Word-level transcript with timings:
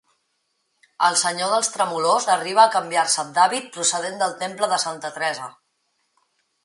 El 1.07 1.17
senyor 1.23 1.51
dels 1.51 1.69
Tremolors 1.75 2.25
arriba 2.37 2.63
a 2.63 2.73
canviar-se 2.77 3.27
d'hàbit 3.37 3.69
procedent 3.77 4.19
del 4.23 4.35
Temple 4.41 4.71
de 4.73 4.81
Santa 4.87 5.13
Teresa. 5.19 5.51